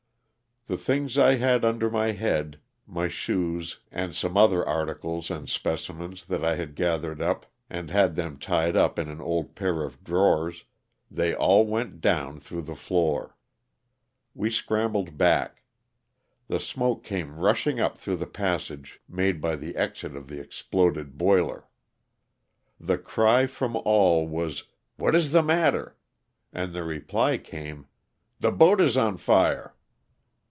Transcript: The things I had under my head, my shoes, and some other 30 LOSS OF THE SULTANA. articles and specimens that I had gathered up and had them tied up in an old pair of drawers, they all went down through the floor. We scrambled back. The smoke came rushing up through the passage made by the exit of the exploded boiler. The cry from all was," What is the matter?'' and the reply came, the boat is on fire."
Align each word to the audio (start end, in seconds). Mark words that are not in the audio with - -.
The 0.67 0.77
things 0.77 1.17
I 1.17 1.35
had 1.35 1.65
under 1.65 1.89
my 1.89 2.11
head, 2.13 2.59
my 2.87 3.07
shoes, 3.09 3.79
and 3.91 4.13
some 4.13 4.37
other 4.37 4.59
30 4.59 4.59
LOSS 4.59 4.61
OF 4.61 4.65
THE 4.65 4.67
SULTANA. 4.69 4.79
articles 4.89 5.31
and 5.31 5.49
specimens 5.49 6.25
that 6.27 6.43
I 6.45 6.55
had 6.55 6.75
gathered 6.75 7.19
up 7.21 7.45
and 7.69 7.89
had 7.89 8.15
them 8.15 8.37
tied 8.39 8.75
up 8.77 8.97
in 8.99 9.09
an 9.09 9.19
old 9.19 9.53
pair 9.55 9.83
of 9.83 10.01
drawers, 10.03 10.63
they 11.09 11.33
all 11.35 11.65
went 11.65 11.99
down 11.99 12.39
through 12.39 12.61
the 12.61 12.75
floor. 12.75 13.35
We 14.35 14.49
scrambled 14.51 15.17
back. 15.17 15.63
The 16.47 16.59
smoke 16.59 17.03
came 17.03 17.35
rushing 17.39 17.79
up 17.81 17.97
through 17.97 18.17
the 18.17 18.27
passage 18.27 19.01
made 19.09 19.41
by 19.41 19.55
the 19.57 19.75
exit 19.75 20.15
of 20.15 20.27
the 20.29 20.39
exploded 20.39 21.17
boiler. 21.17 21.67
The 22.79 22.99
cry 22.99 23.45
from 23.47 23.75
all 23.83 24.25
was," 24.27 24.63
What 24.97 25.15
is 25.15 25.31
the 25.33 25.43
matter?'' 25.43 25.97
and 26.53 26.71
the 26.71 26.83
reply 26.85 27.37
came, 27.39 27.87
the 28.39 28.51
boat 28.51 28.79
is 28.79 28.95
on 28.95 29.17
fire." 29.17 29.73